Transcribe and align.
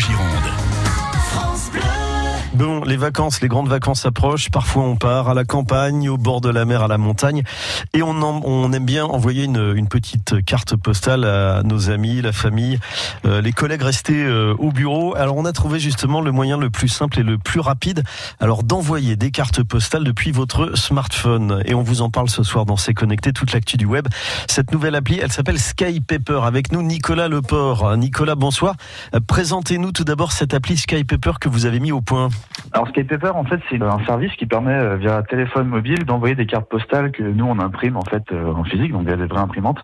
Gironde. 0.00 0.29
Bon, 2.60 2.84
les 2.84 2.98
vacances, 2.98 3.40
les 3.40 3.48
grandes 3.48 3.68
vacances 3.68 4.04
approchent. 4.04 4.50
Parfois, 4.50 4.82
on 4.82 4.94
part 4.94 5.30
à 5.30 5.34
la 5.34 5.46
campagne, 5.46 6.10
au 6.10 6.18
bord 6.18 6.42
de 6.42 6.50
la 6.50 6.66
mer, 6.66 6.82
à 6.82 6.88
la 6.88 6.98
montagne, 6.98 7.42
et 7.94 8.02
on, 8.02 8.10
on 8.20 8.70
aime 8.74 8.84
bien 8.84 9.06
envoyer 9.06 9.44
une, 9.44 9.72
une, 9.74 9.88
petite 9.88 10.44
carte 10.44 10.76
postale 10.76 11.24
à 11.24 11.62
nos 11.62 11.88
amis, 11.88 12.20
la 12.20 12.32
famille, 12.32 12.78
euh, 13.24 13.40
les 13.40 13.52
collègues 13.52 13.80
restés 13.80 14.22
euh, 14.22 14.54
au 14.58 14.72
bureau. 14.72 15.16
Alors, 15.16 15.38
on 15.38 15.46
a 15.46 15.52
trouvé 15.52 15.80
justement 15.80 16.20
le 16.20 16.32
moyen 16.32 16.58
le 16.58 16.68
plus 16.68 16.88
simple 16.88 17.20
et 17.20 17.22
le 17.22 17.38
plus 17.38 17.60
rapide, 17.60 18.02
alors 18.40 18.62
d'envoyer 18.62 19.16
des 19.16 19.30
cartes 19.30 19.62
postales 19.62 20.04
depuis 20.04 20.30
votre 20.30 20.76
smartphone. 20.76 21.62
Et 21.64 21.72
on 21.72 21.82
vous 21.82 22.02
en 22.02 22.10
parle 22.10 22.28
ce 22.28 22.42
soir 22.42 22.66
dans 22.66 22.76
C'est 22.76 22.92
connecté, 22.92 23.32
toute 23.32 23.54
l'actu 23.54 23.78
du 23.78 23.86
web. 23.86 24.06
Cette 24.50 24.70
nouvelle 24.70 24.96
appli, 24.96 25.18
elle 25.18 25.32
s'appelle 25.32 25.58
Skypaper. 25.58 26.40
Avec 26.44 26.72
nous, 26.72 26.82
Nicolas 26.82 27.28
Leport. 27.28 27.96
Nicolas, 27.96 28.34
bonsoir. 28.34 28.74
Euh, 29.14 29.20
présentez-nous 29.26 29.92
tout 29.92 30.04
d'abord 30.04 30.32
cette 30.32 30.52
appli 30.52 30.76
Skypaper 30.76 31.32
que 31.40 31.48
vous 31.48 31.64
avez 31.64 31.80
mis 31.80 31.90
au 31.90 32.02
point. 32.02 32.28
Alors 32.72 32.88
Skypaper, 32.88 33.30
en 33.34 33.44
fait, 33.44 33.60
c'est 33.68 33.82
un 33.82 34.04
service 34.04 34.32
qui 34.34 34.46
permet 34.46 34.74
euh, 34.74 34.96
via 34.96 35.22
téléphone 35.22 35.66
mobile 35.66 36.04
d'envoyer 36.04 36.34
des 36.34 36.46
cartes 36.46 36.68
postales 36.68 37.10
que 37.10 37.22
nous 37.22 37.44
on 37.44 37.58
imprime 37.58 37.96
en 37.96 38.04
fait 38.04 38.22
euh, 38.32 38.52
en 38.52 38.64
physique, 38.64 38.92
donc 38.92 39.06
via 39.06 39.16
des 39.16 39.26
vraies 39.26 39.40
imprimantes, 39.40 39.78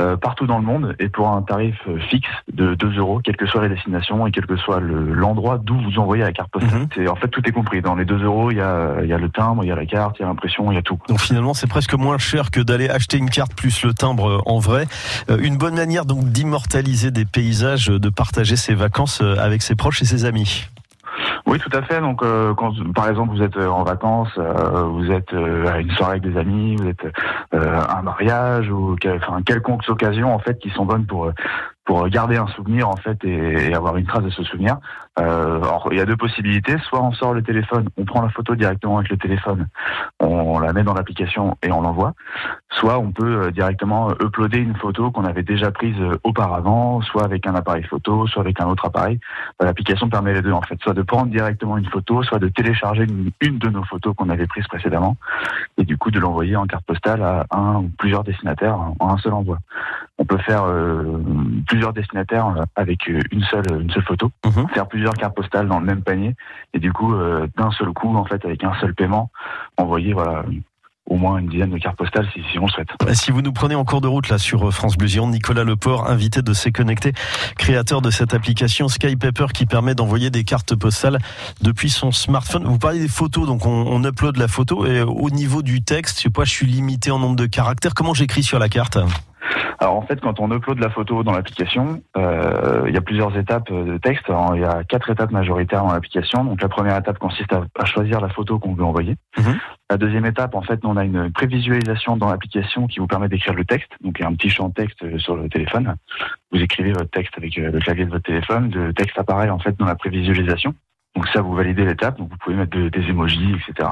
euh, 0.00 0.16
partout 0.16 0.46
dans 0.46 0.58
le 0.58 0.64
monde 0.64 0.96
et 0.98 1.08
pour 1.08 1.28
un 1.28 1.42
tarif 1.42 1.76
fixe 2.10 2.28
de 2.52 2.74
2 2.74 2.98
euros, 2.98 3.20
quelle 3.22 3.36
que 3.36 3.46
soit 3.46 3.62
la 3.62 3.68
destination 3.68 4.26
et 4.26 4.32
quel 4.32 4.46
que 4.46 4.56
soit 4.56 4.80
l'endroit 4.80 5.58
d'où 5.58 5.78
vous 5.78 5.98
envoyez 5.98 6.24
la 6.24 6.32
carte 6.32 6.50
postale. 6.50 6.86
C'est 6.94 7.06
en 7.08 7.16
fait 7.16 7.28
tout 7.28 7.46
est 7.48 7.52
compris. 7.52 7.82
Dans 7.82 7.94
les 7.94 8.04
2 8.04 8.24
euros, 8.24 8.50
il 8.50 8.56
y 8.56 8.60
a, 8.60 8.96
il 9.02 9.08
y 9.08 9.12
a 9.12 9.18
le 9.18 9.28
timbre, 9.28 9.64
il 9.64 9.68
y 9.68 9.72
a 9.72 9.76
la 9.76 9.86
carte, 9.86 10.16
il 10.18 10.22
y 10.22 10.24
a 10.24 10.28
l'impression, 10.28 10.72
il 10.72 10.74
y 10.74 10.78
a 10.78 10.82
tout. 10.82 10.98
Donc 11.08 11.20
finalement, 11.20 11.54
c'est 11.54 11.68
presque 11.68 11.94
moins 11.94 12.18
cher 12.18 12.50
que 12.50 12.60
d'aller 12.60 12.88
acheter 12.88 13.18
une 13.18 13.30
carte 13.30 13.54
plus 13.54 13.84
le 13.84 13.94
timbre 13.94 14.42
en 14.46 14.58
vrai. 14.58 14.86
Une 15.28 15.56
bonne 15.56 15.74
manière 15.74 16.04
donc 16.04 16.30
d'immortaliser 16.30 17.10
des 17.10 17.24
paysages, 17.24 17.86
de 17.86 18.08
partager 18.08 18.56
ses 18.56 18.74
vacances 18.74 19.20
avec 19.20 19.62
ses 19.62 19.74
proches 19.74 20.02
et 20.02 20.04
ses 20.04 20.24
amis. 20.24 20.68
Oui, 21.46 21.58
tout 21.58 21.76
à 21.76 21.82
fait. 21.82 22.00
Donc, 22.00 22.22
euh, 22.22 22.54
quand 22.54 22.72
par 22.94 23.08
exemple 23.08 23.34
vous 23.34 23.42
êtes 23.42 23.56
euh, 23.56 23.68
en 23.68 23.84
vacances, 23.84 24.32
euh, 24.38 24.84
vous 24.84 25.10
êtes 25.10 25.32
à 25.32 25.78
une 25.78 25.90
soirée 25.90 26.12
avec 26.12 26.22
des 26.22 26.38
amis, 26.38 26.76
vous 26.76 26.88
êtes 26.88 27.06
à 27.52 27.98
un 27.98 28.02
mariage 28.02 28.70
ou 28.70 28.96
enfin 29.06 29.42
quelconque 29.42 29.82
occasion 29.88 30.34
en 30.34 30.38
fait 30.38 30.58
qui 30.58 30.70
sont 30.70 30.86
bonnes 30.86 31.06
pour 31.06 31.30
pour 31.84 32.08
garder 32.08 32.36
un 32.36 32.46
souvenir 32.48 32.88
en 32.88 32.96
fait 32.96 33.22
et, 33.24 33.74
avoir 33.74 33.96
une 33.98 34.06
trace 34.06 34.24
de 34.24 34.30
ce 34.30 34.42
souvenir. 34.42 34.78
Euh, 35.20 35.58
alors 35.58 35.88
il 35.92 35.98
y 35.98 36.00
a 36.00 36.06
deux 36.06 36.16
possibilités, 36.16 36.76
soit 36.88 37.00
on 37.00 37.12
sort 37.12 37.34
le 37.34 37.42
téléphone, 37.42 37.88
on 37.96 38.04
prend 38.04 38.20
la 38.20 38.30
photo 38.30 38.56
directement 38.56 38.98
avec 38.98 39.10
le 39.10 39.16
téléphone, 39.16 39.68
on, 40.18 40.58
la 40.58 40.72
met 40.72 40.82
dans 40.82 40.94
l'application 40.94 41.56
et 41.62 41.70
on 41.70 41.82
l'envoie, 41.82 42.14
soit 42.72 42.98
on 42.98 43.12
peut 43.12 43.42
euh, 43.42 43.50
directement 43.52 44.10
uploader 44.20 44.58
une 44.58 44.74
photo 44.74 45.12
qu'on 45.12 45.24
avait 45.24 45.44
déjà 45.44 45.70
prise 45.70 46.00
euh, 46.00 46.18
auparavant, 46.24 47.00
soit 47.02 47.24
avec 47.24 47.46
un 47.46 47.54
appareil 47.54 47.84
photo, 47.84 48.26
soit 48.26 48.42
avec 48.42 48.60
un 48.60 48.66
autre 48.66 48.86
appareil. 48.86 49.20
L'application 49.60 50.08
permet 50.08 50.34
les 50.34 50.42
deux 50.42 50.52
en 50.52 50.62
fait, 50.62 50.80
soit 50.82 50.94
de 50.94 51.02
prendre 51.02 51.30
directement 51.30 51.78
une 51.78 51.88
photo, 51.88 52.24
soit 52.24 52.40
de 52.40 52.48
télécharger 52.48 53.04
une, 53.04 53.30
une 53.40 53.58
de 53.58 53.68
nos 53.68 53.84
photos 53.84 54.14
qu'on 54.16 54.30
avait 54.30 54.48
prises 54.48 54.66
précédemment 54.66 55.16
et 55.78 55.84
du 55.84 55.96
coup 55.96 56.10
de 56.10 56.18
l'envoyer 56.18 56.56
en 56.56 56.66
carte 56.66 56.84
postale 56.86 57.22
à 57.22 57.46
un 57.52 57.76
ou 57.76 57.90
plusieurs 57.98 58.24
destinataires 58.24 58.78
en 58.98 59.10
un 59.10 59.18
seul 59.18 59.32
envoi. 59.32 59.58
On 60.16 60.24
peut 60.24 60.38
faire 60.38 60.64
euh, 60.64 61.20
plusieurs 61.66 61.92
destinataires 61.92 62.46
euh, 62.46 62.62
avec 62.76 63.08
euh, 63.08 63.20
une 63.32 63.42
seule 63.42 63.64
une 63.80 63.90
seule 63.90 64.04
photo, 64.04 64.30
mhm. 64.44 64.68
faire 64.68 64.86
plusieurs 64.86 65.03
cartes 65.12 65.36
postales 65.36 65.68
dans 65.68 65.78
le 65.78 65.86
même 65.86 66.02
panier 66.02 66.34
et 66.72 66.78
du 66.78 66.92
coup 66.92 67.14
d'un 67.56 67.70
seul 67.72 67.92
coup 67.92 68.14
en 68.16 68.24
fait 68.24 68.44
avec 68.44 68.64
un 68.64 68.74
seul 68.80 68.94
paiement 68.94 69.30
envoyer 69.76 70.12
voilà 70.12 70.44
au 71.06 71.16
moins 71.16 71.38
une 71.38 71.48
dizaine 71.48 71.70
de 71.70 71.78
cartes 71.78 71.96
postales 71.96 72.26
si, 72.32 72.40
si 72.50 72.58
on 72.58 72.66
le 72.66 72.70
souhaite. 72.70 72.88
Si 73.12 73.30
vous 73.30 73.42
nous 73.42 73.52
prenez 73.52 73.74
en 73.74 73.84
cours 73.84 74.00
de 74.00 74.08
route 74.08 74.28
là 74.28 74.38
sur 74.38 74.72
France 74.72 74.96
Bleu 74.96 75.08
Nicolas 75.26 75.64
Leport, 75.64 76.08
invité 76.08 76.40
de 76.40 76.52
C'est 76.54 76.72
Connecté, 76.72 77.12
créateur 77.58 78.00
de 78.00 78.10
cette 78.10 78.32
application 78.32 78.88
Skypaper 78.88 79.46
qui 79.52 79.66
permet 79.66 79.94
d'envoyer 79.94 80.30
des 80.30 80.44
cartes 80.44 80.74
postales 80.74 81.18
depuis 81.60 81.90
son 81.90 82.10
smartphone. 82.10 82.64
Vous 82.64 82.78
parlez 82.78 83.00
des 83.00 83.08
photos, 83.08 83.46
donc 83.46 83.66
on, 83.66 83.84
on 83.86 84.02
upload 84.02 84.38
la 84.38 84.48
photo 84.48 84.86
et 84.86 85.02
au 85.02 85.30
niveau 85.30 85.62
du 85.62 85.82
texte, 85.82 86.18
je 86.18 86.22
sais 86.22 86.30
pas, 86.30 86.44
je 86.44 86.50
suis 86.50 86.66
limité 86.66 87.10
en 87.10 87.18
nombre 87.18 87.36
de 87.36 87.46
caractères. 87.46 87.92
Comment 87.94 88.14
j'écris 88.14 88.42
sur 88.42 88.58
la 88.58 88.68
carte? 88.68 88.98
Alors 89.78 89.96
en 89.96 90.02
fait, 90.02 90.20
quand 90.20 90.40
on 90.40 90.50
upload 90.50 90.78
la 90.78 90.90
photo 90.90 91.22
dans 91.22 91.32
l'application, 91.32 92.02
euh, 92.16 92.84
il 92.86 92.94
y 92.94 92.96
a 92.96 93.00
plusieurs 93.00 93.36
étapes 93.36 93.72
de 93.72 93.98
texte. 93.98 94.26
il 94.54 94.60
y 94.60 94.64
a 94.64 94.84
quatre 94.84 95.10
étapes 95.10 95.30
majoritaires 95.30 95.82
dans 95.82 95.92
l'application. 95.92 96.44
Donc 96.44 96.62
la 96.62 96.68
première 96.68 96.96
étape 96.96 97.18
consiste 97.18 97.52
à, 97.52 97.84
choisir 97.84 98.20
la 98.20 98.28
photo 98.28 98.58
qu'on 98.58 98.74
veut 98.74 98.84
envoyer. 98.84 99.16
Mhm. 99.38 99.58
La 99.90 99.96
deuxième 99.96 100.26
étape, 100.26 100.54
en 100.54 100.62
fait, 100.62 100.80
on 100.84 100.96
a 100.96 101.04
une 101.04 101.30
prévisualisation 101.32 102.16
dans 102.16 102.30
l'application 102.30 102.86
qui 102.86 102.98
vous 102.98 103.06
permet 103.06 103.28
d'écrire 103.28 103.54
le 103.54 103.64
texte. 103.64 103.90
Donc 104.00 104.18
il 104.18 104.22
y 104.22 104.24
a 104.24 104.28
un 104.28 104.34
petit 104.34 104.50
champ 104.50 104.70
texte 104.70 105.18
sur 105.18 105.36
le 105.36 105.48
téléphone. 105.48 105.94
Vous 106.52 106.60
écrivez 106.60 106.92
votre 106.92 107.10
texte 107.10 107.34
avec 107.36 107.58
euh, 107.58 107.70
le 107.70 107.80
clavier 107.80 108.04
de 108.04 108.10
votre 108.10 108.24
téléphone. 108.24 108.70
Le 108.74 108.92
texte 108.94 109.18
apparaît 109.18 109.50
en 109.50 109.58
fait 109.58 109.76
dans 109.78 109.86
la 109.86 109.94
prévisualisation. 109.94 110.74
Donc 111.14 111.28
ça, 111.28 111.42
vous 111.42 111.54
validez 111.54 111.84
l'étape, 111.84 112.18
donc 112.18 112.30
vous 112.30 112.36
pouvez 112.38 112.56
mettre 112.56 112.76
des 112.76 113.08
emojis, 113.08 113.54
etc. 113.54 113.88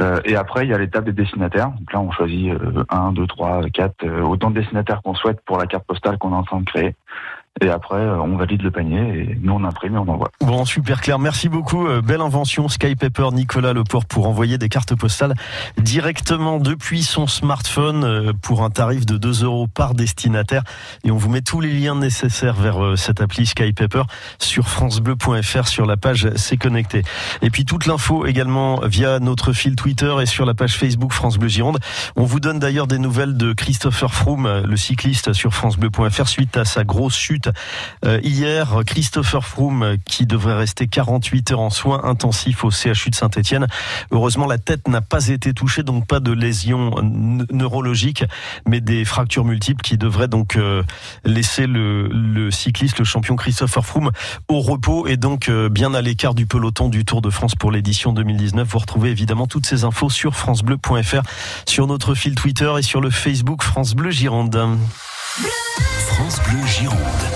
Euh, 0.00 0.20
et 0.24 0.36
après, 0.36 0.66
il 0.66 0.70
y 0.70 0.74
a 0.74 0.78
l'étape 0.78 1.04
des 1.04 1.12
destinataires. 1.12 1.70
Donc 1.70 1.92
là, 1.92 2.00
on 2.00 2.10
choisit 2.10 2.52
euh, 2.52 2.84
1, 2.90 3.12
2, 3.12 3.26
3, 3.26 3.62
4, 3.72 4.22
autant 4.22 4.50
de 4.50 4.60
destinataires 4.60 5.00
qu'on 5.02 5.14
souhaite 5.14 5.40
pour 5.42 5.58
la 5.58 5.66
carte 5.66 5.86
postale 5.86 6.18
qu'on 6.18 6.32
est 6.32 6.36
en 6.36 6.42
train 6.42 6.60
de 6.60 6.64
créer. 6.64 6.94
Et 7.62 7.70
après, 7.70 7.96
euh, 7.96 8.20
on 8.20 8.36
valide 8.36 8.60
le 8.60 8.70
panier 8.70 9.00
et 9.00 9.38
nous 9.40 9.54
on 9.54 9.64
imprime 9.64 9.94
et 9.94 9.98
on 9.98 10.08
envoie. 10.08 10.30
Bon, 10.40 10.66
super 10.66 11.00
clair. 11.00 11.18
Merci 11.18 11.48
beaucoup. 11.48 11.86
Euh, 11.86 12.02
belle 12.02 12.20
invention, 12.20 12.68
Skypaper, 12.68 13.28
Nicolas 13.32 13.72
Leport, 13.72 14.04
pour 14.04 14.28
envoyer 14.28 14.58
des 14.58 14.68
cartes 14.68 14.94
postales 14.94 15.34
directement 15.78 16.58
depuis 16.58 17.02
son 17.02 17.26
smartphone 17.26 18.04
euh, 18.04 18.32
pour 18.42 18.62
un 18.62 18.68
tarif 18.68 19.06
de 19.06 19.16
2 19.16 19.44
euros 19.44 19.68
par 19.68 19.94
destinataire. 19.94 20.64
Et 21.04 21.10
on 21.10 21.16
vous 21.16 21.30
met 21.30 21.40
tous 21.40 21.62
les 21.62 21.72
liens 21.72 21.94
nécessaires 21.94 22.56
vers 22.56 22.98
cette 22.98 23.22
appli 23.22 23.46
Skypaper 23.46 24.02
sur 24.38 24.68
francebleu.fr 24.68 25.66
sur 25.66 25.86
la 25.86 25.96
page 25.96 26.28
C'est 26.36 26.58
connecté. 26.58 27.02
Et 27.40 27.48
puis 27.48 27.64
toute 27.64 27.86
l'info 27.86 28.26
également 28.26 28.80
via 28.84 29.18
notre 29.18 29.54
fil 29.54 29.76
Twitter 29.76 30.14
et 30.20 30.26
sur 30.26 30.44
la 30.44 30.52
page 30.52 30.76
Facebook 30.76 31.12
France 31.12 31.38
Bleu 31.38 31.48
Gironde. 31.48 31.78
On 32.16 32.24
vous 32.24 32.40
donne 32.40 32.58
d'ailleurs 32.58 32.86
des 32.86 32.98
nouvelles 32.98 33.36
de 33.36 33.54
Christopher 33.54 34.12
Froome, 34.12 34.62
le 34.66 34.76
cycliste 34.76 35.32
sur 35.32 35.54
francebleu.fr 35.54 36.28
suite 36.28 36.56
à 36.56 36.64
sa 36.64 36.84
grosse 36.84 37.16
chute 37.16 37.45
euh, 38.04 38.20
hier, 38.22 38.80
Christopher 38.86 39.44
Froome 39.44 39.96
qui 40.04 40.26
devrait 40.26 40.54
rester 40.54 40.86
48 40.88 41.52
heures 41.52 41.60
en 41.60 41.70
soins 41.70 42.04
intensifs 42.04 42.64
au 42.64 42.70
CHU 42.70 43.10
de 43.10 43.14
Saint-Etienne. 43.14 43.66
Heureusement, 44.10 44.46
la 44.46 44.58
tête 44.58 44.88
n'a 44.88 45.00
pas 45.00 45.28
été 45.28 45.52
touchée, 45.52 45.82
donc 45.82 46.06
pas 46.06 46.20
de 46.20 46.32
lésions 46.32 46.94
neurologiques, 47.50 48.24
mais 48.66 48.80
des 48.80 49.04
fractures 49.04 49.44
multiples 49.44 49.82
qui 49.82 49.98
devraient 49.98 50.28
donc 50.28 50.56
euh, 50.56 50.82
laisser 51.24 51.66
le, 51.66 52.50
cycliste, 52.50 52.98
le 52.98 53.04
champion 53.04 53.36
Christopher 53.36 53.84
Froome 53.84 54.10
au 54.48 54.60
repos 54.60 55.06
et 55.06 55.16
donc 55.16 55.48
euh, 55.48 55.68
bien 55.68 55.94
à 55.94 56.02
l'écart 56.02 56.34
du 56.34 56.46
peloton 56.46 56.88
du 56.88 57.04
Tour 57.04 57.22
de 57.22 57.30
France 57.30 57.54
pour 57.54 57.70
l'édition 57.70 58.12
2019. 58.12 58.66
Vous 58.68 58.78
retrouvez 58.78 59.10
évidemment 59.10 59.46
toutes 59.46 59.66
ces 59.66 59.84
infos 59.84 60.10
sur 60.10 60.34
francebleu.fr, 60.34 61.22
sur 61.66 61.86
notre 61.86 62.14
fil 62.14 62.34
Twitter 62.34 62.72
et 62.78 62.82
sur 62.82 63.00
le 63.00 63.10
Facebook 63.10 63.62
France 63.62 63.94
Bleu 63.94 64.10
Gironde. 64.10 64.78
France 66.06 66.40
Bleu 66.48 66.66
Gironde. 66.66 67.35